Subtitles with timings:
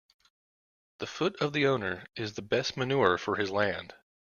[0.97, 3.93] The foot of the owner is the best manure for his land.